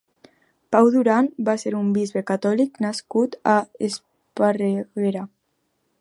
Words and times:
Pau 0.75 0.87
Duran 0.95 1.27
va 1.49 1.55
ser 1.65 1.73
un 1.81 1.91
bisbe 1.99 2.23
catòlic 2.31 2.81
nascut 2.87 3.37
a 3.57 3.61
Esparreguera. 3.89 5.27